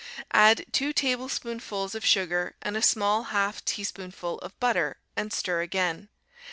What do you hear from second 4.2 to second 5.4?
of butter, and